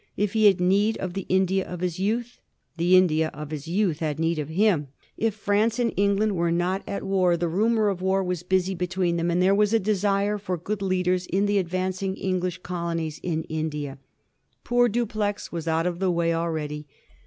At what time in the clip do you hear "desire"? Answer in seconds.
9.79-10.39